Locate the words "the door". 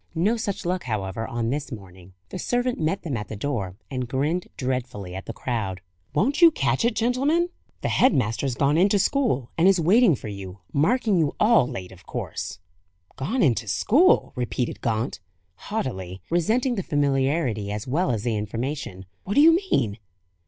3.27-3.75